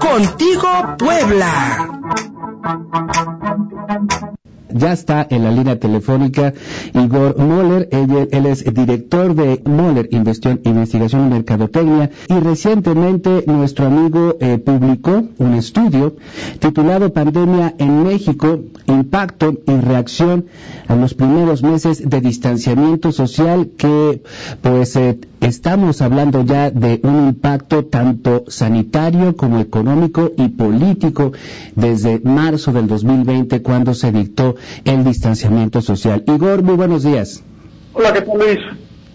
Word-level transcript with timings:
Contigo 0.00 0.96
Puebla. 0.98 1.52
Ya 4.78 4.92
está 4.92 5.26
en 5.28 5.44
la 5.44 5.50
línea 5.50 5.78
telefónica 5.78 6.52
Igor 6.94 7.36
Moller, 7.38 7.88
él, 7.90 8.46
es 8.46 8.64
director 8.72 9.34
de 9.34 9.60
Moller 9.64 10.08
Investigación, 10.12 11.26
y 11.26 11.30
Mercadotecnia. 11.30 12.10
Y 12.28 12.34
recientemente 12.34 13.44
nuestro 13.46 13.86
amigo 13.86 14.36
eh, 14.40 14.58
publicó 14.58 15.24
un 15.38 15.54
estudio 15.54 16.16
titulado 16.58 17.12
Pandemia 17.12 17.74
en 17.78 18.04
México, 18.04 18.60
Impacto 18.86 19.58
y 19.66 19.80
Reacción 19.80 20.46
a 20.86 20.96
los 20.96 21.14
primeros 21.14 21.62
meses 21.62 22.08
de 22.08 22.20
distanciamiento 22.20 23.12
social 23.12 23.70
que 23.76 24.22
pues 24.62 24.96
eh, 24.96 25.18
estamos 25.40 26.02
hablando 26.02 26.44
ya 26.44 26.70
de 26.70 27.00
un 27.02 27.28
impacto 27.28 27.84
tanto 27.84 28.44
sanitario 28.48 29.36
como 29.36 29.60
económico 29.60 30.32
y 30.36 30.48
político 30.48 31.32
desde 31.74 32.20
marzo 32.20 32.72
del 32.72 32.86
2020 32.86 33.62
cuando 33.62 33.94
se 33.94 34.12
dictó 34.12 34.56
el 34.84 35.04
distanciamiento 35.04 35.80
social. 35.80 36.24
Igor, 36.26 36.62
muy 36.62 36.76
buenos 36.76 37.02
días. 37.02 37.42
Hola, 37.94 38.12
¿qué 38.12 38.22
tal 38.22 38.38
Luis? 38.38 38.58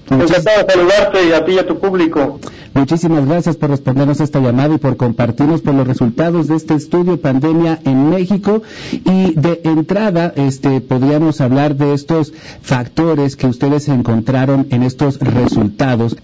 Encantado 0.09 0.66
de 0.66 0.73
saludarte 0.73 1.27
y 1.27 1.31
a 1.31 1.45
ti 1.45 1.53
y 1.53 1.59
a 1.59 1.66
tu 1.66 1.79
público. 1.79 2.39
Muchísimas 2.73 3.26
gracias 3.26 3.55
por 3.55 3.70
respondernos 3.70 4.20
a 4.20 4.23
esta 4.23 4.39
llamada 4.39 4.76
y 4.76 4.77
por 4.77 4.98
compartirnos 4.98 5.62
por 5.62 5.76
los 5.76 5.88
resultados 5.88 6.48
de 6.48 6.55
este 6.55 6.73
estudio 6.73 7.21
pandemia 7.21 7.79
en 7.85 8.09
México. 8.09 8.63
Y 8.91 9.34
de 9.35 9.62
entrada, 9.63 10.34
este, 10.35 10.81
podríamos 10.81 11.39
hablar 11.39 11.76
de 11.76 11.93
estos 11.93 12.34
factores 12.62 13.35
que 13.35 13.48
ustedes 13.48 13.88
encontraron 13.88 14.67
en 14.71 14.84
estos 14.84 15.20
resultados. 15.20 16.17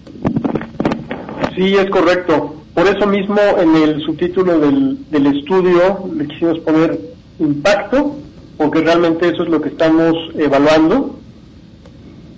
Sí, 1.56 1.74
es 1.74 1.88
correcto. 1.90 2.56
Por 2.74 2.86
eso 2.86 3.06
mismo, 3.06 3.38
en 3.58 3.76
el 3.76 4.02
subtítulo 4.02 4.58
del, 4.58 4.98
del 5.10 5.26
estudio 5.26 6.04
le 6.16 6.26
quisimos 6.26 6.58
poner 6.60 6.98
impacto, 7.38 8.16
porque 8.60 8.82
realmente 8.82 9.26
eso 9.26 9.42
es 9.42 9.48
lo 9.48 9.58
que 9.58 9.70
estamos 9.70 10.14
evaluando 10.36 11.16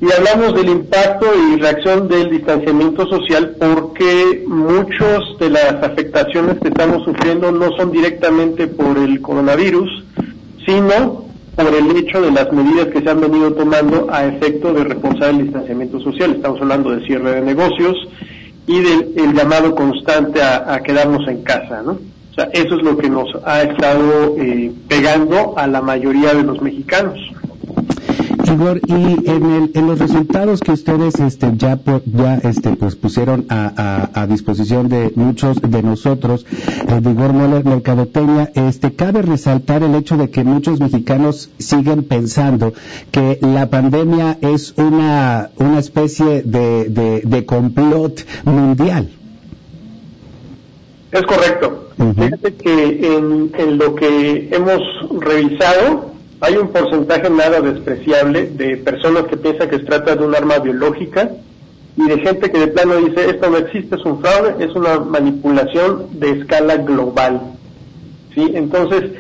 y 0.01 0.07
hablamos 0.13 0.55
del 0.55 0.69
impacto 0.69 1.27
y 1.35 1.61
reacción 1.61 2.07
del 2.07 2.31
distanciamiento 2.31 3.09
social 3.09 3.57
porque 3.59 4.45
muchas 4.47 5.19
de 5.41 5.51
las 5.51 5.83
afectaciones 5.83 6.61
que 6.61 6.69
estamos 6.69 7.03
sufriendo 7.03 7.51
no 7.51 7.77
son 7.77 7.91
directamente 7.91 8.69
por 8.69 8.99
el 8.99 9.21
coronavirus, 9.21 10.05
sino 10.65 11.25
por 11.57 11.75
el 11.75 11.97
hecho 11.97 12.23
de 12.23 12.31
las 12.31 12.53
medidas 12.53 12.87
que 12.87 13.01
se 13.01 13.11
han 13.11 13.21
venido 13.21 13.53
tomando 13.55 14.07
a 14.09 14.25
efecto 14.25 14.73
de 14.73 14.85
reforzar 14.85 15.31
el 15.31 15.43
distanciamiento 15.43 15.99
social. 15.99 16.37
Estamos 16.37 16.61
hablando 16.61 16.93
de 16.93 17.05
cierre 17.05 17.35
de 17.35 17.41
negocios 17.41 17.97
y 18.69 18.79
del 18.79 19.35
llamado 19.35 19.75
constante 19.75 20.41
a, 20.41 20.81
quedarnos 20.85 21.27
en 21.27 21.43
casa, 21.43 21.83
¿no? 21.83 21.99
O 22.33 22.35
sea, 22.35 22.45
eso 22.55 22.77
es 22.77 22.83
lo 22.83 22.97
que 22.97 23.11
nos 23.11 23.29
ha 23.45 23.63
estado 23.63 24.37
eh, 24.39 24.73
pegando 24.89 25.53
a 25.59 25.67
la 25.67 25.83
mayoría 25.83 26.33
de 26.33 26.43
los 26.43 26.63
mexicanos. 26.63 27.19
Igor, 28.53 28.81
y 28.87 29.31
en, 29.31 29.87
los 29.87 29.99
resultados 29.99 30.61
que 30.61 30.73
ustedes 30.73 31.19
este, 31.21 31.53
ya, 31.57 31.79
este, 32.43 32.71
pues 32.77 32.97
pusieron 32.97 33.47
a, 33.49 34.27
disposición 34.29 34.89
de 34.89 35.13
muchos 35.15 35.61
de 35.61 35.83
nosotros, 35.83 36.47
eh, 36.89 37.01
de 37.01 37.11
Igor 37.11 37.33
Moller 37.33 37.65
Mercadotecnia, 37.65 38.51
este, 38.55 38.95
cabe 38.95 39.23
resaltar 39.23 39.83
el 39.83 39.95
hecho 39.95 40.17
de 40.17 40.31
que 40.31 40.45
muchos 40.45 40.81
mexicanos 40.81 41.51
siguen 41.59 42.05
pensando 42.05 42.73
que 43.11 43.39
la 43.43 43.69
pandemia 43.69 44.39
es 44.41 44.75
una, 44.77 45.51
una 45.57 45.79
especie 45.79 46.43
de, 46.43 47.45
complot 47.47 48.25
mundial. 48.45 49.09
Es 51.13 51.23
correcto. 51.23 51.89
Fíjate 51.97 52.55
que 52.55 53.17
en, 53.17 53.53
en 53.57 53.79
lo 53.79 53.95
que 53.95 54.49
hemos 54.51 54.81
revisado, 55.21 56.13
hay 56.41 56.57
un 56.57 56.69
porcentaje 56.69 57.29
nada 57.31 57.61
despreciable 57.61 58.47
de 58.47 58.79
personas 58.79 59.25
que 59.25 59.37
piensan 59.37 59.69
que 59.69 59.77
se 59.77 59.85
trata 59.85 60.17
de 60.17 60.25
un 60.25 60.35
arma 60.35 60.59
biológica 60.59 61.31
y 61.97 62.09
de 62.09 62.19
gente 62.19 62.51
que 62.51 62.59
de 62.59 62.69
plano 62.69 62.97
dice 62.97 63.29
esto 63.29 63.51
no 63.51 63.59
existe, 63.59 63.97
es 63.97 64.05
un 64.05 64.21
fraude, 64.21 64.65
es 64.65 64.75
una 64.75 64.99
manipulación 65.01 66.07
de 66.19 66.31
escala 66.31 66.79
global. 66.79 67.43
¿Sí? 68.35 68.51
Entonces, 68.55 69.11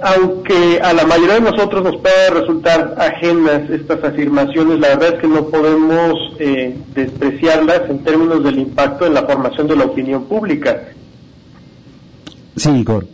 aunque 0.00 0.80
a 0.82 0.94
la 0.94 1.04
mayoría 1.04 1.34
de 1.34 1.42
nosotros 1.42 1.84
nos 1.84 1.96
puede 1.96 2.30
resultar 2.30 2.94
ajenas 2.98 3.68
estas 3.70 4.02
afirmaciones, 4.02 4.80
la 4.80 4.88
verdad 4.88 5.14
es 5.14 5.20
que 5.20 5.28
no 5.28 5.46
podemos 5.46 6.14
eh, 6.38 6.74
despreciarlas 6.94 7.82
en 7.90 8.02
términos 8.02 8.42
del 8.42 8.58
impacto 8.58 9.06
en 9.06 9.14
la 9.14 9.22
formación 9.22 9.68
de 9.68 9.76
la 9.76 9.84
opinión 9.84 10.24
pública. 10.24 10.82
Sí, 12.56 12.70
Igor. 12.70 13.06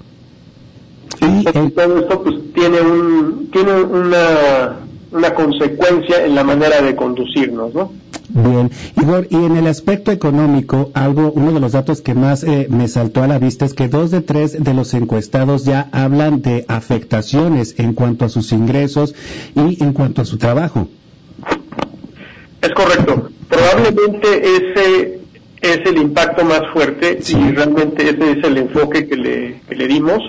Y 1.21 1.45
todo 1.71 1.99
esto 1.99 2.23
pues 2.23 2.37
tiene 2.55 2.81
un 2.81 3.49
tiene 3.51 3.83
una, 3.83 4.79
una 5.13 5.35
consecuencia 5.35 6.25
en 6.25 6.35
la 6.35 6.45
manera 6.45 6.83
de 6.83 6.95
conducirnos, 6.95 7.75
¿no? 7.75 7.93
Bien, 8.31 8.71
Igor, 9.01 9.27
y 9.31 9.37
en 9.37 9.57
el 9.57 9.67
aspecto 9.67 10.13
económico, 10.13 10.91
algo, 10.93 11.33
uno 11.33 11.53
de 11.53 11.61
los 11.61 11.73
datos 11.73 12.03
que 12.03 12.15
más 12.15 12.45
eh, 12.45 12.67
me 12.69 12.87
saltó 12.87 13.23
a 13.23 13.27
la 13.27 13.39
vista 13.39 13.65
es 13.65 13.73
que 13.73 13.89
dos 13.89 14.11
de 14.11 14.21
tres 14.21 14.63
de 14.63 14.75
los 14.75 14.93
encuestados 14.93 15.65
ya 15.65 15.89
hablan 15.93 16.43
de 16.43 16.67
afectaciones 16.69 17.77
en 17.79 17.95
cuanto 17.95 18.27
a 18.27 18.29
sus 18.29 18.53
ingresos 18.53 19.15
y 19.55 19.83
en 19.83 19.95
cuanto 19.95 20.21
a 20.21 20.25
su 20.27 20.37
trabajo. 20.37 20.89
Es 22.61 22.71
correcto. 22.73 23.31
Probablemente 23.49 24.43
ese 24.57 25.18
es 25.61 25.79
el 25.87 25.99
impacto 25.99 26.45
más 26.45 26.63
fuerte 26.73 27.19
y 27.27 27.51
realmente 27.53 28.09
ese 28.09 28.33
es 28.33 28.45
el 28.45 28.59
enfoque 28.59 29.09
que 29.09 29.17
le, 29.17 29.61
que 29.69 29.75
le 29.75 29.89
dimos. 29.89 30.21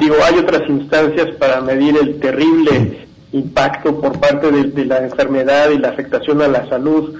Digo, 0.00 0.16
hay 0.24 0.38
otras 0.38 0.68
instancias 0.68 1.34
para 1.38 1.60
medir 1.60 1.96
el 1.96 2.18
terrible 2.18 3.06
impacto 3.32 4.00
por 4.00 4.18
parte 4.18 4.50
de, 4.50 4.84
la 4.84 4.98
enfermedad 4.98 5.70
y 5.70 5.78
la 5.78 5.90
afectación 5.90 6.42
a 6.42 6.48
la 6.48 6.68
salud 6.68 7.14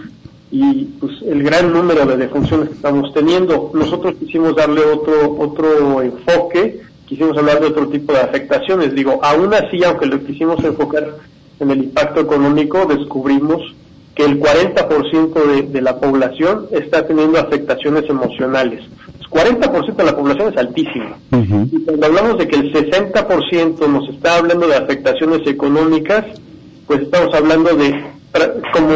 y 0.51 0.85
pues 0.99 1.13
el 1.23 1.43
gran 1.45 1.73
número 1.73 2.05
de 2.07 2.17
defunciones 2.17 2.69
que 2.69 2.75
estamos 2.75 3.13
teniendo. 3.15 3.71
Nosotros 3.75 4.15
quisimos 4.19 4.57
darle 4.57 4.81
otro 4.83 5.37
otro 5.39 6.03
enfoque, 6.03 6.81
quisimos 7.07 7.37
hablar 7.37 7.61
de 7.61 7.67
otro 7.67 7.89
tipo 7.89 8.13
de 8.13 8.21
afectaciones. 8.21 8.95
Digo, 8.95 9.21
aún 9.23 9.55
así, 9.55 9.85
aunque 9.85 10.07
lo 10.07 10.25
quisimos 10.25 10.63
enfocar 10.65 11.17
en 11.61 11.71
el 11.71 11.85
impacto 11.85 12.21
económico, 12.21 12.87
descubrimos 12.87 13.75
que 14.15 14.25
el 14.25 14.41
40% 14.41 15.33
de, 15.33 15.63
de 15.63 15.81
la 15.81 15.99
población 15.99 16.67
está 16.73 17.07
teniendo 17.07 17.39
afectaciones 17.39 18.09
emocionales. 18.09 18.83
El 19.21 19.27
40% 19.27 19.95
de 19.95 20.05
la 20.05 20.17
población 20.17 20.53
es 20.53 20.59
altísimo. 20.59 21.17
Y 21.71 21.85
cuando 21.85 22.07
hablamos 22.07 22.39
de 22.39 22.49
que 22.49 22.57
el 22.57 22.73
60% 22.73 23.89
nos 23.89 24.09
está 24.09 24.39
hablando 24.39 24.67
de 24.67 24.77
afectaciones 24.77 25.47
económicas, 25.47 26.25
pues 26.87 27.03
estamos 27.03 27.33
hablando 27.35 27.75
de 27.77 28.21
como 28.73 28.95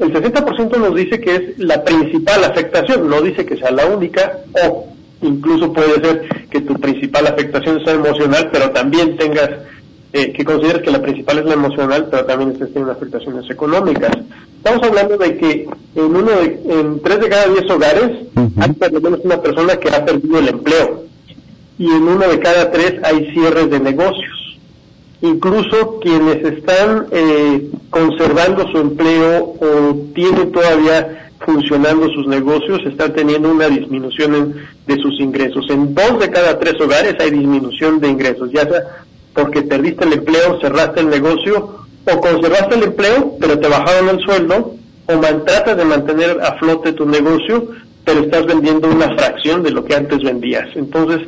el 0.00 0.12
60% 0.12 0.76
nos 0.76 0.94
dice 0.94 1.20
que 1.20 1.36
es 1.36 1.58
la 1.58 1.84
principal 1.84 2.42
afectación, 2.44 3.08
no 3.08 3.20
dice 3.20 3.46
que 3.46 3.56
sea 3.56 3.70
la 3.70 3.86
única 3.86 4.38
o 4.64 4.88
incluso 5.22 5.72
puede 5.72 5.94
ser 6.04 6.28
que 6.50 6.60
tu 6.62 6.74
principal 6.74 7.26
afectación 7.28 7.84
sea 7.84 7.94
emocional, 7.94 8.50
pero 8.52 8.70
también 8.70 9.16
tengas 9.16 9.50
eh, 10.12 10.32
que 10.32 10.44
consideres 10.44 10.82
que 10.82 10.90
la 10.90 11.00
principal 11.00 11.38
es 11.38 11.44
la 11.46 11.54
emocional, 11.54 12.08
pero 12.10 12.24
también 12.26 12.50
estés 12.50 12.68
teniendo 12.68 12.92
afectaciones 12.92 13.48
económicas. 13.50 14.12
Estamos 14.56 14.86
hablando 14.86 15.16
de 15.16 15.36
que 15.38 15.68
en 15.94 16.04
uno 16.04 16.30
de, 16.30 16.60
en 16.68 17.00
tres 17.00 17.20
de 17.20 17.28
cada 17.28 17.46
diez 17.48 17.70
hogares 17.70 18.28
hay 18.60 18.72
por 18.72 18.92
lo 18.92 19.00
menos 19.00 19.20
una 19.24 19.40
persona 19.40 19.76
que 19.76 19.88
ha 19.88 20.04
perdido 20.04 20.38
el 20.38 20.48
empleo 20.48 21.04
y 21.78 21.86
en 21.86 22.02
uno 22.02 22.28
de 22.28 22.38
cada 22.38 22.70
tres 22.70 22.94
hay 23.02 23.32
cierres 23.32 23.70
de 23.70 23.80
negocios. 23.80 24.58
Incluso 25.22 25.98
quienes 26.00 26.44
están 26.44 27.06
eh, 27.10 27.70
conservando 27.90 28.70
su 28.70 28.78
empleo 28.78 29.54
o 29.60 29.96
tienen 30.14 30.52
todavía 30.52 31.30
funcionando 31.44 32.08
sus 32.10 32.26
negocios 32.26 32.80
están 32.86 33.12
teniendo 33.14 33.50
una 33.50 33.68
disminución 33.68 34.54
de 34.86 34.96
sus 34.96 35.18
ingresos. 35.20 35.64
En 35.70 35.94
dos 35.94 36.20
de 36.20 36.30
cada 36.30 36.58
tres 36.58 36.74
hogares 36.80 37.16
hay 37.18 37.30
disminución 37.30 38.00
de 38.00 38.08
ingresos, 38.08 38.50
ya 38.52 38.62
sea 38.62 39.04
porque 39.34 39.62
perdiste 39.62 40.04
el 40.04 40.14
empleo, 40.14 40.60
cerraste 40.60 41.00
el 41.00 41.08
negocio, 41.08 41.82
o 42.04 42.20
conservaste 42.20 42.74
el 42.74 42.82
empleo, 42.84 43.36
pero 43.40 43.58
te 43.58 43.68
bajaron 43.68 44.08
el 44.08 44.20
sueldo, 44.20 44.74
o 45.06 45.18
tratas 45.44 45.76
de 45.76 45.84
mantener 45.84 46.38
a 46.42 46.54
flote 46.58 46.92
tu 46.92 47.06
negocio, 47.06 47.68
pero 48.04 48.20
estás 48.20 48.46
vendiendo 48.46 48.88
una 48.88 49.14
fracción 49.16 49.62
de 49.62 49.70
lo 49.70 49.84
que 49.84 49.94
antes 49.94 50.22
vendías. 50.22 50.68
Entonces, 50.74 51.26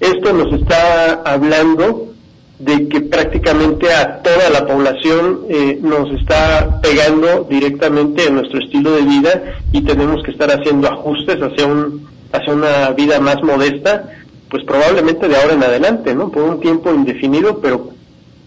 esto 0.00 0.32
nos 0.32 0.52
está 0.52 1.22
hablando 1.24 2.10
de 2.58 2.88
que 2.88 3.00
prácticamente 3.00 3.92
a 3.92 4.22
toda 4.22 4.50
la 4.50 4.66
población 4.66 5.40
eh, 5.48 5.78
nos 5.80 6.10
está 6.20 6.80
pegando 6.82 7.46
directamente 7.48 8.26
en 8.26 8.34
nuestro 8.34 8.60
estilo 8.60 8.92
de 8.92 9.02
vida 9.02 9.42
y 9.72 9.80
tenemos 9.82 10.22
que 10.22 10.32
estar 10.32 10.50
haciendo 10.50 10.88
ajustes 10.88 11.40
hacia 11.40 11.66
un 11.66 12.06
hacia 12.32 12.52
una 12.52 12.90
vida 12.90 13.18
más 13.18 13.42
modesta 13.42 14.08
pues 14.50 14.64
probablemente 14.64 15.28
de 15.28 15.36
ahora 15.36 15.54
en 15.54 15.62
adelante, 15.62 16.14
¿no? 16.14 16.30
Por 16.30 16.42
un 16.42 16.60
tiempo 16.60 16.92
indefinido, 16.92 17.60
pero 17.60 17.90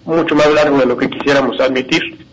mucho 0.05 0.35
más 0.35 0.51
largo 0.53 0.77
de 0.77 0.85
lo 0.85 0.97
que 0.97 1.09
quisiéramos 1.09 1.59
admitir. 1.59 2.23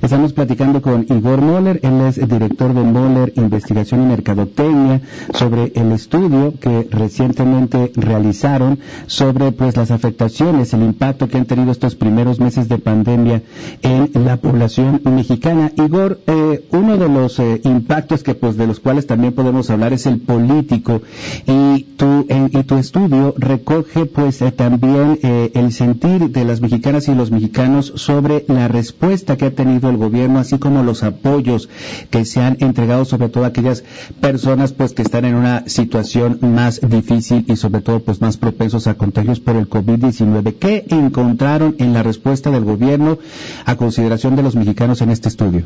Estamos 0.00 0.32
platicando 0.32 0.80
con 0.80 1.06
Igor 1.08 1.40
Moller, 1.40 1.80
él 1.82 2.00
es 2.02 2.16
director 2.16 2.72
de 2.72 2.82
Moller 2.82 3.32
Investigación 3.34 4.04
y 4.04 4.06
Mercadotecnia, 4.06 5.00
sobre 5.34 5.72
el 5.74 5.90
estudio 5.90 6.54
que 6.60 6.86
recientemente 6.88 7.90
realizaron 7.96 8.78
sobre 9.06 9.50
pues 9.50 9.76
las 9.76 9.90
afectaciones, 9.90 10.72
el 10.72 10.82
impacto 10.82 11.26
que 11.28 11.36
han 11.36 11.46
tenido 11.46 11.72
estos 11.72 11.96
primeros 11.96 12.38
meses 12.38 12.68
de 12.68 12.78
pandemia 12.78 13.42
en 13.82 14.10
la 14.24 14.36
población 14.36 15.00
mexicana. 15.04 15.72
Igor, 15.76 16.20
eh, 16.28 16.64
uno 16.70 16.96
de 16.96 17.08
los 17.08 17.40
eh, 17.40 17.60
impactos 17.64 18.22
que 18.22 18.36
pues 18.36 18.56
de 18.56 18.68
los 18.68 18.78
cuales 18.78 19.06
también 19.06 19.32
podemos 19.32 19.68
hablar 19.68 19.92
es 19.92 20.06
el 20.06 20.20
político 20.20 21.02
y 21.44 21.82
tu, 21.96 22.24
y 22.28 22.57
tu 22.68 22.76
estudio 22.76 23.34
recoge 23.36 24.04
pues 24.04 24.40
eh, 24.42 24.52
también 24.52 25.18
el 25.22 25.72
sentir 25.72 26.30
de 26.30 26.44
las 26.44 26.60
mexicanas 26.60 27.08
y 27.08 27.14
los 27.14 27.30
mexicanos 27.30 27.92
sobre 27.96 28.44
la 28.46 28.68
respuesta 28.68 29.36
que 29.36 29.46
ha 29.46 29.50
tenido 29.50 29.88
el 29.88 29.96
gobierno, 29.96 30.38
así 30.38 30.58
como 30.58 30.82
los 30.82 31.02
apoyos 31.02 31.68
que 32.10 32.24
se 32.24 32.40
han 32.40 32.58
entregado 32.60 33.06
sobre 33.06 33.30
todo 33.30 33.44
a 33.44 33.48
aquellas 33.48 33.82
personas 34.20 34.72
pues 34.72 34.92
que 34.92 35.02
están 35.02 35.24
en 35.24 35.34
una 35.34 35.64
situación 35.66 36.38
más 36.42 36.80
difícil 36.86 37.46
y 37.48 37.56
sobre 37.56 37.80
todo 37.80 38.00
pues 38.00 38.20
más 38.20 38.36
propensos 38.36 38.86
a 38.86 38.94
contagios 38.94 39.40
por 39.40 39.56
el 39.56 39.68
COVID-19. 39.68 40.54
¿Qué 40.58 40.84
encontraron 40.90 41.74
en 41.78 41.94
la 41.94 42.02
respuesta 42.02 42.50
del 42.50 42.64
gobierno 42.64 43.18
a 43.64 43.76
consideración 43.76 44.36
de 44.36 44.42
los 44.42 44.54
mexicanos 44.54 45.00
en 45.00 45.10
este 45.10 45.28
estudio? 45.28 45.64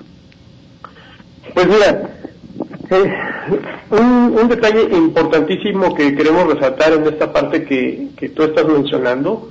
Pues 1.53 1.67
mira, 1.67 2.12
eh, 2.93 3.13
un, 3.91 4.49
detalle 4.49 4.89
importantísimo 4.97 5.95
que 5.95 6.15
queremos 6.15 6.53
resaltar 6.53 6.93
en 6.93 7.05
esta 7.07 7.33
parte 7.33 7.65
que, 7.65 8.09
que 8.17 8.29
tú 8.31 8.45
estás 8.45 8.67
mencionando 8.67 9.51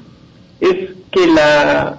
es 0.59 0.91
que 1.11 1.27
la, 1.27 1.97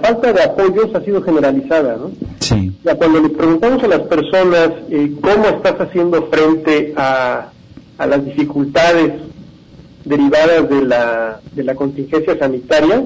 falta 0.00 0.32
de 0.32 0.42
apoyos 0.42 0.94
ha 0.94 1.00
sido 1.02 1.22
generalizada, 1.22 1.96
¿no? 1.96 2.12
Sí. 2.38 2.72
Ya 2.84 2.94
cuando 2.94 3.20
le 3.20 3.28
preguntamos 3.30 3.82
a 3.82 3.88
las 3.88 4.00
personas 4.00 4.70
eh, 4.90 5.12
cómo 5.20 5.46
estás 5.46 5.74
haciendo 5.80 6.28
frente 6.28 6.94
a, 6.96 7.50
a 7.98 8.06
las 8.06 8.24
dificultades 8.24 9.12
derivadas 10.04 10.68
de 10.68 10.82
la, 10.82 11.40
de 11.52 11.64
la 11.64 11.74
contingencia 11.74 12.38
sanitaria, 12.38 13.04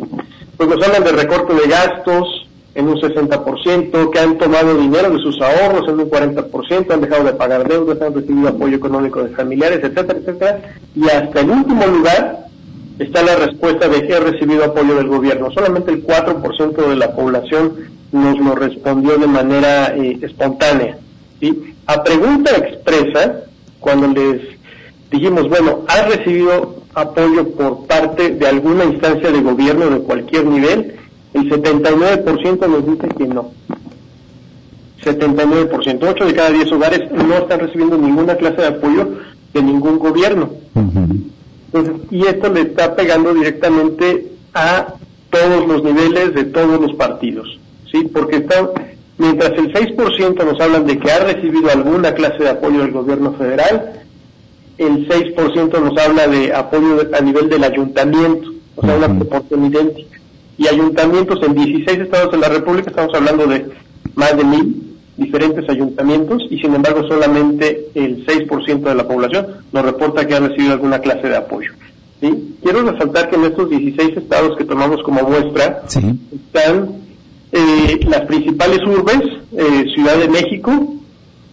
pues 0.57 0.69
nos 0.69 0.87
hablan 0.87 1.05
de 1.05 1.13
recorte 1.13 1.55
de 1.55 1.69
gastos 1.69 2.44
en 2.75 2.89
un 2.89 2.97
60%, 2.97 4.11
que 4.11 4.19
han 4.19 4.37
tomado 4.37 4.77
dinero 4.77 5.11
de 5.11 5.19
sus 5.19 5.41
ahorros 5.41 5.89
en 5.89 6.01
un 6.01 6.11
40%, 6.11 6.93
han 6.93 7.01
dejado 7.01 7.25
de 7.25 7.33
pagar 7.35 7.69
deudas, 7.69 8.01
han 8.03 8.15
recibido 8.15 8.49
apoyo 8.49 8.77
económico 8.77 9.23
de 9.23 9.31
familiares, 9.31 9.79
etcétera, 9.83 10.19
etcétera, 10.19 10.61
y 10.95 11.09
hasta 11.09 11.41
el 11.41 11.51
último 11.51 11.87
lugar 11.87 12.47
está 12.99 13.23
la 13.23 13.37
respuesta 13.37 13.89
de 13.89 14.07
que 14.07 14.15
ha 14.15 14.21
recibido 14.21 14.65
apoyo 14.65 14.97
del 14.97 15.09
gobierno. 15.09 15.51
Solamente 15.53 15.93
el 15.93 16.05
4% 16.05 16.89
de 16.89 16.97
la 16.97 17.15
población 17.15 17.75
nos 18.13 18.39
lo 18.39 18.55
respondió 18.55 19.19
de 19.19 19.27
manera 19.27 19.95
eh, 19.97 20.19
espontánea. 20.23 20.99
¿sí? 21.41 21.75
A 21.87 22.03
pregunta 22.03 22.57
expresa, 22.57 23.45
cuando 23.81 24.09
les 24.09 24.41
dijimos, 25.11 25.49
bueno, 25.49 25.81
¿has 25.89 26.09
recibido 26.09 26.83
apoyo 26.95 27.51
por 27.51 27.87
parte 27.87 28.31
de 28.31 28.47
alguna 28.47 28.85
instancia 28.85 29.31
de 29.31 29.41
gobierno 29.41 29.91
de 29.91 29.99
cualquier 30.01 30.47
nivel? 30.47 30.97
El 31.51 31.63
79% 31.63 32.69
nos 32.69 32.87
dice 32.87 33.09
que 33.17 33.27
no. 33.27 33.51
79%, 35.03 35.99
8 36.03 36.25
de 36.25 36.35
cada 36.35 36.51
10 36.51 36.73
hogares 36.73 37.13
no 37.13 37.35
están 37.35 37.61
recibiendo 37.61 37.99
ninguna 37.99 38.37
clase 38.37 38.63
de 38.63 38.69
apoyo 38.69 39.09
de 39.53 39.63
ningún 39.63 39.99
gobierno 39.99 40.51
y 42.11 42.27
esto 42.27 42.53
le 42.53 42.61
está 42.63 42.95
pegando 42.95 43.35
directamente 43.35 44.27
a 44.55 44.95
todos 45.31 45.67
los 45.67 45.83
niveles 45.83 46.35
de 46.35 46.45
todos 46.45 46.81
los 46.81 46.95
partidos, 46.95 47.59
¿sí? 47.91 48.09
Porque 48.13 48.37
está, 48.37 48.71
mientras 49.19 49.51
el 49.59 49.73
6% 49.73 50.45
nos 50.45 50.61
hablan 50.61 50.87
de 50.87 50.99
que 50.99 51.11
ha 51.11 51.25
recibido 51.25 51.71
alguna 51.71 52.15
clase 52.15 52.45
de 52.45 52.51
apoyo 52.51 52.81
del 52.81 52.93
gobierno 52.93 53.33
federal, 53.33 54.05
el 54.79 55.09
6% 55.09 55.81
nos 55.81 55.99
habla 56.01 56.29
de 56.29 56.55
apoyo 56.55 57.01
a 57.13 57.21
nivel 57.21 57.49
del 57.49 57.65
ayuntamiento, 57.65 58.51
o 58.77 58.87
sea, 58.87 58.97
una 58.97 59.19
proporción 59.19 59.67
idéntica. 59.67 60.21
Y 60.57 60.69
ayuntamientos 60.69 61.41
en 61.43 61.55
16 61.55 61.99
estados 62.01 62.33
de 62.33 62.39
la 62.39 62.49
República, 62.49 62.91
estamos 62.91 63.15
hablando 63.15 63.47
de 63.47 63.67
más 64.15 64.37
de 64.37 64.45
mil 64.45 64.85
diferentes 65.17 65.69
ayuntamientos 65.69 66.43
y 66.51 66.59
sin 66.59 66.75
embargo 66.75 67.07
solamente 67.07 67.87
el 67.95 68.27
6% 68.27 68.83
de 68.83 68.95
la 68.95 69.07
población 69.07 69.47
nos 69.73 69.85
reporta 69.85 70.27
que 70.27 70.35
ha 70.35 70.41
recibido 70.41 70.73
alguna 70.73 70.99
clase 70.99 71.29
de 71.29 71.37
apoyo. 71.37 71.73
¿sí? 72.21 72.57
Quiero 72.63 72.83
resaltar 72.83 73.31
que 73.31 73.37
en 73.37 73.45
estos 73.45 73.71
16 73.71 74.17
estados 74.17 74.57
que 74.57 74.65
tomamos 74.65 75.03
como 75.05 75.23
muestra 75.23 75.85
están 75.87 76.97
eh, 77.53 78.01
las 78.09 78.23
principales 78.23 78.81
urbes, 78.85 79.23
eh, 79.57 79.85
Ciudad 79.95 80.17
de 80.17 80.29
México, 80.29 80.95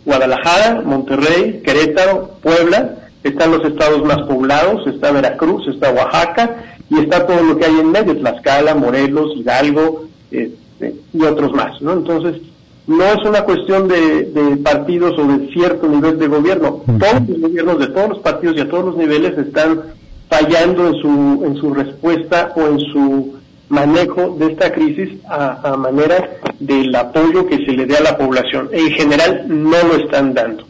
Guadalajara, 0.06 0.81
Monterrey, 0.81 1.62
Querétaro, 1.63 2.31
Puebla, 2.42 2.95
están 3.24 3.51
los 3.51 3.63
estados 3.63 4.03
más 4.03 4.18
poblados, 4.27 4.88
está 4.88 5.12
Veracruz, 5.12 5.68
está 5.68 5.92
Oaxaca 5.92 6.61
y 6.91 6.99
está 6.99 7.25
todo 7.25 7.41
lo 7.41 7.57
que 7.57 7.65
hay 7.65 7.79
en 7.79 7.89
medio, 7.89 8.17
Tlaxcala, 8.17 8.75
Morelos, 8.75 9.31
Hidalgo 9.38 10.07
este, 10.29 10.95
y 11.13 11.23
otros 11.23 11.53
más, 11.53 11.81
¿no? 11.81 11.93
Entonces, 11.93 12.41
no 12.85 13.05
es 13.05 13.25
una 13.25 13.45
cuestión 13.45 13.88
de, 13.88 14.57
partidos 14.61 15.17
o 15.17 15.25
de 15.25 15.47
cierto 15.53 15.88
nivel 15.88 16.19
de 16.19 16.27
gobierno. 16.27 16.83
Todos 16.85 17.29
los 17.29 17.39
gobiernos 17.39 17.79
de 17.79 17.88
todos 17.88 18.09
los 18.09 18.19
partidos 18.19 18.57
y 18.57 18.59
a 18.59 18.69
todos 18.69 18.85
los 18.85 18.97
niveles 18.97 19.38
están 19.38 19.81
fallando 20.27 20.88
en 20.88 20.95
su, 20.95 21.43
en 21.45 21.55
su 21.55 21.73
respuesta 21.73 22.51
o 22.57 22.67
en 22.67 22.79
su 22.79 23.35
manejo 23.69 24.35
de 24.38 24.47
esta 24.47 24.73
crisis 24.73 25.11
a, 25.29 25.71
a 25.71 25.77
manera 25.77 26.29
del 26.59 26.93
apoyo 26.93 27.47
que 27.47 27.55
se 27.65 27.71
le 27.71 27.85
dé 27.85 27.95
a 27.95 28.03
la 28.03 28.17
población. 28.17 28.67
En 28.73 28.91
general 28.91 29.45
no 29.47 29.77
lo 29.88 29.95
están 29.95 30.33
dando. 30.33 30.65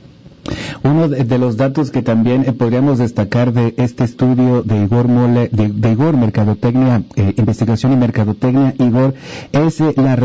Uno 0.83 1.07
de, 1.10 1.38
los 1.38 1.57
datos 1.57 1.92
que 1.92 2.01
también 2.01 2.44
eh, 2.48 2.54
podríamos 2.54 2.98
destacar 2.98 3.54
de 3.54 3.75
este 3.78 4.04
estudio 4.04 4.63
de 4.63 4.83
Igor 4.83 5.07
Mole, 5.07 5.48
de, 5.51 5.92
Igor 5.92 6.18
Mercadotecnia, 6.18 7.04
eh, 7.16 7.36
Investigación 7.38 7.94
y 7.94 7.98
Mercadotecnia, 7.98 8.74
Igor, 8.80 9.13
es 9.51 9.80
eh, 9.80 9.94
la, 9.95 10.18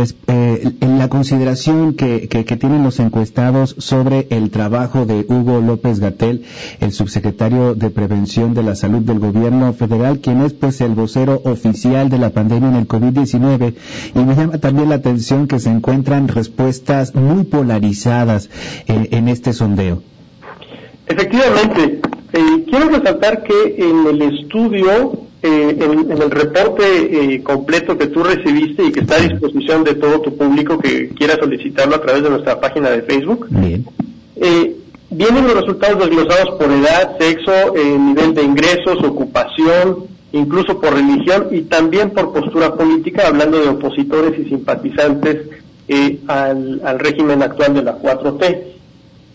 la 0.80 1.08
consideración 1.08 1.92
que, 1.92 2.28
que, 2.28 2.56
tienen 2.56 2.84
los 2.84 3.00
encuestados 3.00 3.74
sobre 3.78 4.28
el 4.30 4.50
trabajo 4.50 5.04
de 5.04 5.26
Hugo 5.28 5.60
López 5.60 6.00
Gatel, 6.00 6.44
el 6.80 6.92
subsecretario 6.92 7.74
de 7.74 7.90
Prevención 7.90 8.54
de 8.54 8.62
la 8.62 8.76
Salud 8.76 9.02
del 9.02 9.18
Gobierno 9.18 9.74
Federal, 9.74 10.20
quien 10.20 10.40
es 10.40 10.54
pues 10.54 10.80
el 10.80 10.94
vocero 10.94 11.42
oficial 11.44 12.08
de 12.08 12.18
la 12.18 12.30
pandemia 12.30 12.70
en 12.70 12.76
el 12.76 12.88
COVID-19. 12.88 13.74
Y 14.14 14.18
me 14.20 14.34
llama 14.34 14.56
también 14.56 14.88
la 14.88 14.94
atención 14.94 15.48
que 15.48 15.60
se 15.60 15.68
encuentran 15.68 16.28
respuestas 16.28 17.14
muy 17.14 17.44
polarizadas 17.44 18.48
en 18.86 19.28
este 19.28 19.52
sondeo. 19.52 20.15
Efectivamente, 21.08 22.00
eh, 22.32 22.64
quiero 22.68 22.88
resaltar 22.88 23.44
que 23.44 23.76
en 23.78 24.06
el 24.08 24.22
estudio, 24.22 25.12
eh, 25.42 25.76
en, 25.78 26.10
el 26.10 26.30
reporte 26.30 26.82
eh, 26.84 27.42
completo 27.42 27.96
que 27.96 28.08
tú 28.08 28.24
recibiste 28.24 28.84
y 28.84 28.92
que 28.92 29.00
está 29.00 29.16
a 29.16 29.20
disposición 29.20 29.84
de 29.84 29.94
todo 29.94 30.20
tu 30.20 30.36
público 30.36 30.78
que 30.78 31.10
quiera 31.10 31.36
solicitarlo 31.36 31.96
a 31.96 32.02
través 32.02 32.24
de 32.24 32.30
nuestra 32.30 32.60
página 32.60 32.90
de 32.90 33.02
Facebook, 33.02 33.46
vienen 35.08 35.44
los 35.44 35.54
resultados 35.54 36.00
desglosados 36.00 36.58
por 36.58 36.70
edad, 36.72 37.16
sexo, 37.18 37.74
nivel 37.76 38.34
de 38.34 38.42
ingresos, 38.42 38.98
ocupación, 39.04 40.08
incluso 40.32 40.80
por 40.80 40.92
religión 40.92 41.46
y 41.52 41.62
también 41.62 42.10
por 42.10 42.32
postura 42.32 42.74
política, 42.74 43.28
hablando 43.28 43.60
de 43.60 43.68
opositores 43.68 44.38
y 44.40 44.48
simpatizantes 44.48 45.46
al, 46.26 46.80
al 46.84 46.98
régimen 46.98 47.42
actual 47.42 47.74
de 47.74 47.82
la 47.82 47.96
4T. 47.96 48.76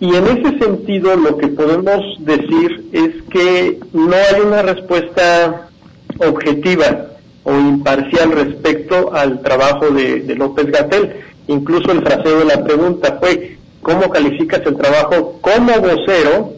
Y 0.02 0.16
en 0.16 0.26
ese 0.26 0.58
sentido 0.58 1.16
lo 1.16 1.38
que 1.38 1.48
podemos 1.48 2.02
decir 2.18 2.90
es 2.92 3.22
que 3.30 3.80
no 3.94 4.16
hay 4.16 4.42
una 4.42 4.64
respuesta 4.64 5.70
objetiva 6.18 7.06
o 7.44 7.54
imparcial 7.54 8.32
respecto 8.32 9.14
al 9.14 9.44
trabajo 9.44 9.92
de, 9.92 10.24
López 10.36 10.72
Gatel. 10.72 11.18
Incluso 11.48 11.92
el 11.92 12.02
fraseo 12.02 12.40
de 12.40 12.46
la 12.46 12.64
pregunta 12.64 13.20
fue, 13.20 13.58
¿cómo 13.84 14.10
calificas 14.10 14.66
el 14.66 14.76
trabajo 14.76 15.38
como 15.40 15.72
vocero 15.80 16.54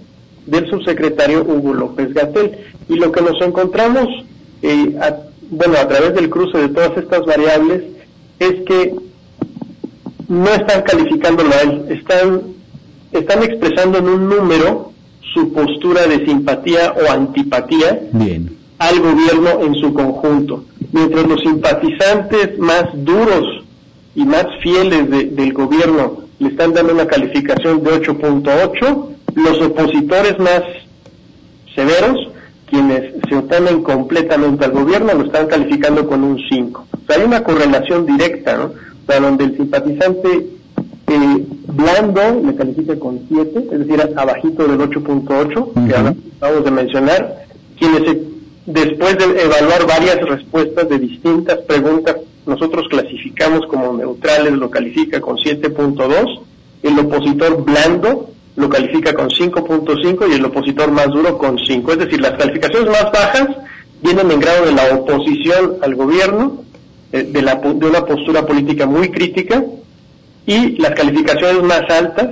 del 0.46 0.70
subsecretario 0.70 1.44
Hugo 1.44 1.74
López 1.74 2.14
Gatel? 2.14 2.58
Y 2.88 2.96
lo 2.96 3.12
que 3.12 3.24
nos 3.24 3.42
encontramos, 3.42 4.08
eh, 4.62 4.98
bueno, 5.50 5.76
a 5.80 5.88
través 5.90 6.14
del 6.14 6.30
cruce 6.30 6.60
de 6.60 6.70
todas 6.70 6.98
estas 6.98 7.26
variables, 7.26 7.84
es 8.40 8.64
que 8.66 8.96
no 10.30 10.48
están 10.48 10.82
calificándolo 10.84 11.54
a 11.54 11.62
él, 11.62 11.86
están 11.90 12.54
están 13.14 13.44
expresando 13.44 14.00
en 14.00 14.10
un 14.10 14.30
número 14.30 14.92
su 15.34 15.52
postura 15.54 16.08
de 16.08 16.26
simpatía 16.26 16.94
o 16.94 17.12
antipatía 17.12 18.02
al 18.80 19.00
gobierno 19.00 19.64
en 19.64 19.76
su 19.76 19.94
conjunto. 19.94 20.66
Mientras 20.92 21.26
los 21.28 21.42
simpatizantes 21.42 22.58
más 22.60 22.86
duros 22.94 23.64
y 24.16 24.26
más 24.26 24.46
fieles 24.62 25.10
del 25.10 25.54
gobierno 25.54 26.24
le 26.40 26.50
están 26.50 26.74
dando 26.74 26.94
una 26.94 27.08
calificación 27.08 27.84
de 27.84 27.92
8.8, 28.02 29.08
los 29.36 29.62
opositores 29.62 30.38
más 30.40 30.62
severos, 31.74 32.30
quienes 32.70 33.14
se 33.28 33.36
oponen 33.36 33.82
completamente 33.82 34.66
al 34.66 34.72
gobierno, 34.72 35.14
lo 35.14 35.26
están 35.26 35.48
calificando 35.48 36.08
con 36.08 36.24
un 36.24 36.40
5. 36.50 36.88
O 36.92 36.98
sea, 37.08 37.18
hay 37.18 37.26
una 37.26 37.44
correlación 37.44 38.06
directa, 38.06 38.58
¿no? 38.58 38.74
donde 39.20 39.46
el 39.46 39.58
simpatizante 39.58 40.48
eh, 41.08 41.46
blando 41.68 42.42
le 42.46 42.56
califica 42.56 42.98
con 42.98 43.22
7, 43.28 43.68
es 43.72 43.80
decir, 43.80 44.14
abajito 44.16 44.68
del 44.68 44.80
8.8, 44.80 45.88
que 45.88 45.96
acabamos 46.38 46.66
de 46.66 46.72
mencionar, 46.72 47.46
quienes 47.78 48.18
después 48.66 49.18
de 49.18 49.44
evaluar 49.44 49.86
varias 49.88 50.18
respuestas 50.22 50.88
de 50.88 51.00
distintas 51.00 51.58
preguntas, 51.60 52.18
nosotros 52.46 52.88
clasificamos 52.90 53.66
como 53.68 53.94
neutrales, 53.94 54.54
lo 54.54 54.70
califica 54.70 55.20
con 55.20 55.38
7.2, 55.38 56.42
el 56.84 57.00
opositor 57.00 57.64
blando 57.64 58.30
lo 58.56 58.70
califica 58.70 59.14
con 59.14 59.30
5.5 59.30 60.30
y 60.30 60.34
el 60.34 60.46
opositor 60.46 60.92
más 60.92 61.08
duro 61.08 61.38
con 61.38 61.58
5. 61.58 61.92
Es 61.94 61.98
decir, 61.98 62.22
las 62.22 62.34
calificaciones 62.34 62.90
más 62.90 63.12
bajas 63.12 63.48
vienen 64.02 64.30
en 64.30 64.40
grado 64.40 64.66
de 64.66 64.74
la 64.74 64.96
oposición 64.96 65.78
al 65.82 65.96
gobierno, 65.96 66.64
eh, 67.12 67.24
de, 67.24 67.42
la, 67.42 67.56
de 67.56 67.88
una 67.88 68.06
postura 68.06 68.46
política 68.46 68.86
muy 68.86 69.10
crítica, 69.10 69.64
y 70.46 70.78
las 70.82 70.92
calificaciones 70.92 71.64
más 71.64 71.84
altas 71.90 72.30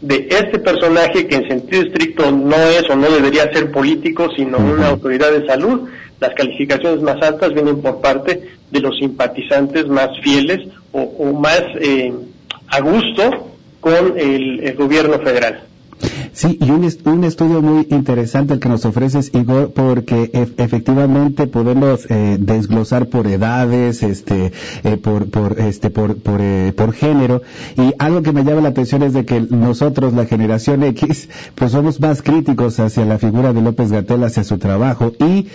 de 0.00 0.28
este 0.30 0.58
personaje 0.58 1.26
que 1.26 1.36
en 1.36 1.48
sentido 1.48 1.82
estricto 1.82 2.30
no 2.30 2.56
es 2.56 2.88
o 2.90 2.96
no 2.96 3.10
debería 3.10 3.52
ser 3.52 3.70
político, 3.70 4.28
sino 4.36 4.58
una 4.58 4.88
autoridad 4.88 5.30
de 5.32 5.46
salud, 5.46 5.88
las 6.20 6.34
calificaciones 6.34 7.00
más 7.00 7.20
altas 7.22 7.54
vienen 7.54 7.80
por 7.80 8.00
parte 8.00 8.42
de 8.70 8.80
los 8.80 8.98
simpatizantes 8.98 9.86
más 9.86 10.10
fieles 10.22 10.68
o, 10.92 11.32
más 11.32 11.62
eh, 11.80 12.12
a 12.68 12.80
gusto 12.80 13.50
con 13.80 14.18
el 14.18 14.74
gobierno 14.74 15.18
federal. 15.20 15.64
Sí, 16.34 16.58
y 16.60 16.68
un, 16.68 17.22
estudio 17.22 17.62
muy 17.62 17.86
interesante 17.90 18.54
el 18.54 18.60
que 18.60 18.68
nos 18.68 18.84
ofreces, 18.84 19.30
Igor, 19.32 19.72
porque 19.72 20.30
efectivamente 20.56 21.46
podemos 21.46 22.10
eh, 22.10 22.38
desglosar 22.40 23.06
por 23.06 23.28
edades, 23.28 24.02
este, 24.02 24.50
eh, 24.82 24.96
por, 24.96 25.30
por, 25.30 25.60
este, 25.60 25.90
por, 25.90 26.16
por, 26.16 26.40
eh, 26.40 26.72
por, 26.76 26.92
género, 26.92 27.42
y 27.76 27.94
algo 28.00 28.22
que 28.22 28.32
me 28.32 28.42
llama 28.42 28.62
la 28.62 28.70
atención 28.70 29.04
es 29.04 29.12
de 29.12 29.24
que 29.24 29.42
nosotros, 29.42 30.12
la 30.12 30.26
generación 30.26 30.82
X, 30.82 31.28
pues 31.54 31.70
somos 31.70 32.00
más 32.00 32.20
críticos 32.20 32.80
hacia 32.80 33.04
la 33.04 33.18
figura 33.18 33.52
de 33.52 33.62
López 33.62 33.92
Gatel, 33.92 34.24
hacia 34.24 34.42
su 34.42 34.58
trabajo, 34.58 35.12
y 35.20 35.46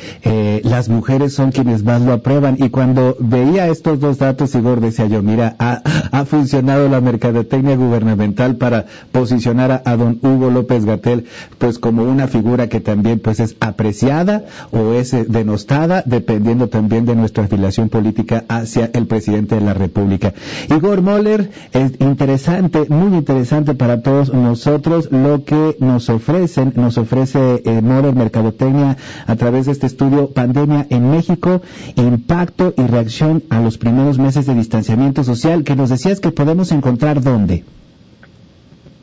las 0.64 0.88
mujeres 0.88 1.34
son 1.34 1.52
quienes 1.52 1.84
más 1.84 2.02
lo 2.02 2.14
aprueban, 2.14 2.56
y 2.58 2.70
cuando 2.70 3.18
veía 3.20 3.68
estos 3.68 4.00
dos 4.00 4.18
datos, 4.18 4.56
Igor, 4.56 4.80
decía 4.80 5.08
yo, 5.08 5.22
mira, 5.24 5.58
ha, 5.60 5.82
funcionado 6.24 6.88
la 6.88 7.02
mercadotecnia 7.02 7.76
gubernamental 7.76 8.56
para 8.56 8.86
posicionar 9.12 9.82
a 9.84 9.98
don 9.98 10.20
Hugo 10.22 10.50
López 10.52 10.69
Gatel 10.70 11.26
pues 11.58 11.80
como 11.80 12.04
una 12.04 12.28
figura 12.28 12.70
que 12.70 12.80
también 12.80 13.20
pues 13.20 13.40
es 13.40 13.56
apreciada 13.60 14.46
o 14.72 14.94
es 14.94 15.14
eh, 15.14 15.26
denostada 15.28 16.04
dependiendo 16.06 16.70
también 16.70 17.06
de 17.06 17.16
nuestra 17.16 17.46
afiliación 17.46 17.90
política 17.90 18.46
hacia 18.48 18.90
el 18.94 19.08
presidente 19.08 19.56
de 19.56 19.62
la 19.62 19.74
República. 19.74 20.34
Igor 20.70 21.02
Moller, 21.02 21.50
es 21.74 21.94
interesante, 22.00 22.86
muy 22.90 23.18
interesante 23.18 23.74
para 23.74 24.02
todos 24.02 24.34
nosotros 24.34 25.12
lo 25.12 25.44
que 25.44 25.76
nos 25.80 26.10
ofrecen, 26.10 26.74
nos 26.76 26.98
ofrece 26.98 27.62
eh, 27.66 27.82
Moller 27.82 28.16
Mercadotecnia 28.16 28.98
a 29.26 29.36
través 29.36 29.66
de 29.66 29.72
este 29.72 29.88
estudio 29.88 30.32
Pandemia 30.32 30.88
en 30.90 31.10
México, 31.10 31.62
impacto 31.96 32.74
y 32.78 32.84
reacción 32.84 33.44
a 33.50 33.60
los 33.62 33.78
primeros 33.78 34.20
meses 34.20 34.46
de 34.46 34.56
distanciamiento 34.56 35.24
social 35.24 35.64
que 35.64 35.76
nos 35.76 35.90
decías 35.90 36.20
que 36.20 36.32
podemos 36.32 36.72
encontrar 36.72 37.22
dónde. 37.22 37.64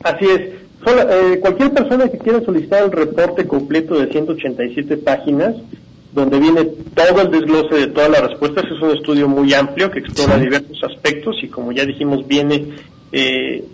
Así 0.03 0.25
es. 0.25 0.56
Eh, 0.89 1.39
cualquier 1.41 1.73
persona 1.73 2.07
que 2.07 2.17
quiera 2.17 2.39
solicitar 2.41 2.81
el 2.85 2.91
reporte 2.93 3.45
completo 3.45 3.99
de 3.99 4.07
187 4.09 4.95
páginas, 4.97 5.55
donde 6.13 6.39
viene 6.39 6.63
todo 6.95 7.21
el 7.23 7.31
desglose 7.31 7.75
de 7.75 7.87
todas 7.87 8.09
las 8.09 8.21
respuestas, 8.21 8.63
es 8.65 8.81
un 8.81 8.91
estudio 8.91 9.27
muy 9.27 9.53
amplio 9.53 9.91
que 9.91 9.99
explora 9.99 10.37
diversos 10.37 10.81
aspectos 10.85 11.35
y 11.43 11.49
como 11.49 11.73
ya 11.73 11.83
dijimos 11.85 12.25
viene 12.25 12.69
eh, 13.11 13.65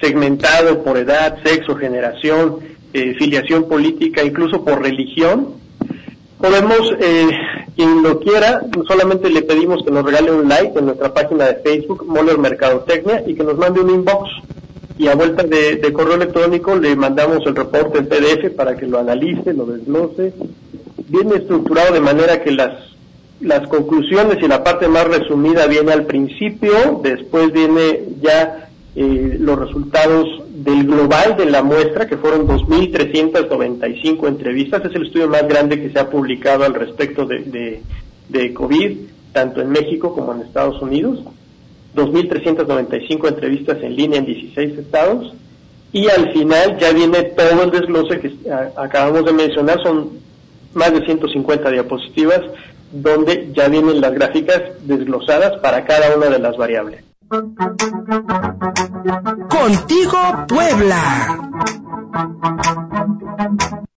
segmentado 0.00 0.82
por 0.82 0.96
edad, 0.96 1.38
sexo, 1.44 1.76
generación, 1.76 2.58
eh, 2.92 3.14
filiación 3.14 3.68
política, 3.68 4.24
incluso 4.24 4.64
por 4.64 4.82
religión. 4.82 5.54
Podemos, 6.38 6.92
quien 7.76 8.02
lo 8.02 8.20
quiera, 8.20 8.60
solamente 8.86 9.30
le 9.30 9.40
pedimos 9.40 9.82
que 9.82 9.90
nos 9.90 10.04
regale 10.04 10.32
un 10.32 10.48
like 10.48 10.78
en 10.78 10.86
nuestra 10.86 11.14
página 11.14 11.46
de 11.46 11.54
Facebook, 11.62 12.04
Moller 12.06 12.36
Mercadotecnia, 12.36 13.22
y 13.26 13.34
que 13.34 13.42
nos 13.42 13.56
mande 13.56 13.80
un 13.80 13.88
inbox 13.88 14.28
y 14.98 15.08
a 15.08 15.14
vuelta 15.14 15.42
de, 15.42 15.92
correo 15.92 16.14
electrónico 16.14 16.74
le 16.74 16.96
mandamos 16.96 17.40
el 17.46 17.54
reporte 17.54 17.98
en 17.98 18.06
PDF 18.06 18.54
para 18.56 18.76
que 18.76 18.86
lo 18.86 18.98
analice, 18.98 19.52
lo 19.52 19.66
desglose. 19.66 20.32
Viene 21.08 21.36
estructurado 21.36 21.92
de 21.92 22.00
manera 22.00 22.42
que 22.42 22.50
las, 22.50 22.72
las 23.40 23.68
conclusiones 23.68 24.38
y 24.42 24.48
la 24.48 24.64
parte 24.64 24.88
más 24.88 25.06
resumida 25.06 25.66
viene 25.66 25.92
al 25.92 26.06
principio, 26.06 27.00
después 27.02 27.52
viene 27.52 28.00
ya 28.20 28.70
eh, 28.98 29.36
los 29.38 29.58
resultados 29.58 30.26
del 30.48 30.84
global 30.84 31.36
de 31.36 31.44
la 31.44 31.62
muestra, 31.62 32.06
que 32.06 32.16
fueron 32.16 32.48
2.395 32.48 34.26
entrevistas. 34.26 34.86
Es 34.86 34.94
el 34.94 35.06
estudio 35.06 35.28
más 35.28 35.46
grande 35.46 35.78
que 35.78 35.90
se 35.90 35.98
ha 35.98 36.08
publicado 36.08 36.64
al 36.64 36.72
respecto 36.72 37.26
de, 37.26 37.82
COVID, 38.54 38.96
tanto 39.32 39.60
en 39.60 39.68
México 39.68 40.14
como 40.14 40.32
en 40.32 40.40
Estados 40.40 40.80
Unidos. 40.80 41.20
2.395 41.96 43.28
entrevistas 43.28 43.82
en 43.82 43.96
línea 43.96 44.18
en 44.18 44.26
16 44.26 44.78
estados 44.78 45.32
y 45.92 46.08
al 46.08 46.32
final 46.32 46.78
ya 46.78 46.92
viene 46.92 47.22
todo 47.22 47.62
el 47.62 47.70
desglose 47.70 48.20
que 48.20 48.34
acabamos 48.76 49.24
de 49.24 49.32
mencionar, 49.32 49.82
son 49.82 50.10
más 50.74 50.92
de 50.92 51.04
150 51.04 51.70
diapositivas 51.70 52.42
donde 52.92 53.50
ya 53.54 53.68
vienen 53.68 54.00
las 54.00 54.12
gráficas 54.12 54.62
desglosadas 54.82 55.58
para 55.60 55.84
cada 55.84 56.16
una 56.16 56.26
de 56.26 56.38
las 56.38 56.56
variables. 56.56 57.02
Contigo 59.48 60.18
Puebla. 60.46 61.02